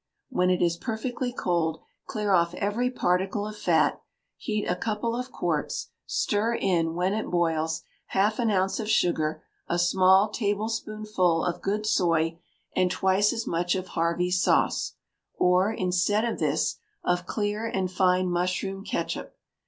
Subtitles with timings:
[0.29, 4.01] When it is perfectly cold, clear off every particle of fat:
[4.35, 9.43] heat a couple of quarts; stir in, when it boils, half an ounce of sugar,
[9.67, 12.39] a small tablespoonful of good soy,
[12.75, 14.93] and twice as much of Harvey's sauce,
[15.35, 19.37] or, instead of this, of clear and fine mushroom ketchup.